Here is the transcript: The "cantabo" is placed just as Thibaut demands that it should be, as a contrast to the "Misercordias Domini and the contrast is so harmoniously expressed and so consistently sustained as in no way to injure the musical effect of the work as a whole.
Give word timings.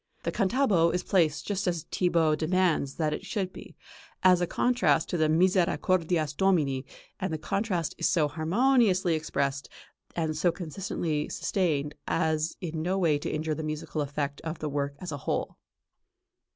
The 0.23 0.31
"cantabo" 0.31 0.89
is 0.91 1.03
placed 1.03 1.45
just 1.45 1.67
as 1.67 1.83
Thibaut 1.91 2.39
demands 2.39 2.95
that 2.95 3.13
it 3.13 3.23
should 3.23 3.53
be, 3.53 3.75
as 4.23 4.41
a 4.41 4.47
contrast 4.47 5.09
to 5.09 5.17
the 5.17 5.27
"Misercordias 5.29 6.35
Domini 6.35 6.87
and 7.19 7.31
the 7.31 7.37
contrast 7.37 7.93
is 7.99 8.09
so 8.09 8.27
harmoniously 8.27 9.13
expressed 9.13 9.69
and 10.15 10.35
so 10.35 10.51
consistently 10.51 11.29
sustained 11.29 11.93
as 12.07 12.57
in 12.61 12.81
no 12.81 12.97
way 12.97 13.19
to 13.19 13.29
injure 13.29 13.53
the 13.53 13.61
musical 13.61 14.01
effect 14.01 14.41
of 14.41 14.57
the 14.57 14.69
work 14.69 14.95
as 14.99 15.11
a 15.11 15.17
whole. 15.29 15.57